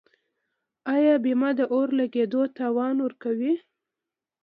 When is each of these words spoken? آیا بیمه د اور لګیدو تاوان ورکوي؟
آیا 0.95 1.15
بیمه 1.23 1.49
د 1.57 1.59
اور 1.73 1.87
لګیدو 1.99 2.41
تاوان 2.57 2.95
ورکوي؟ 3.05 3.53